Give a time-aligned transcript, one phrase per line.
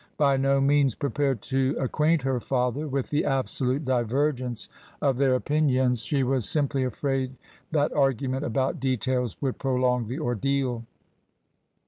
[0.17, 4.67] By no means prepared to acquaint her father with the absolute divergence
[4.99, 5.67] of their TRANSITION.
[5.67, 7.35] 25 opinions, she was simply afraid
[7.69, 10.85] that argument about details would prolong the ordeal.